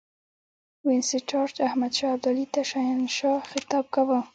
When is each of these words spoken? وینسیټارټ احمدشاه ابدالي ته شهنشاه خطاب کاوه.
وینسیټارټ 0.87 1.55
احمدشاه 1.67 2.13
ابدالي 2.15 2.45
ته 2.53 2.61
شهنشاه 2.71 3.41
خطاب 3.51 3.85
کاوه. 3.93 4.19